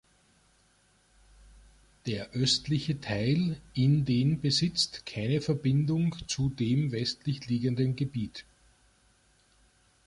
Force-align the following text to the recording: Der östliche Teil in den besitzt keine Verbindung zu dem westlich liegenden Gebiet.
Der 2.07 2.31
östliche 2.31 2.99
Teil 3.01 3.61
in 3.75 4.03
den 4.03 4.41
besitzt 4.41 5.05
keine 5.05 5.41
Verbindung 5.41 6.15
zu 6.27 6.49
dem 6.49 6.91
westlich 6.91 7.45
liegenden 7.45 7.95
Gebiet. 7.95 8.43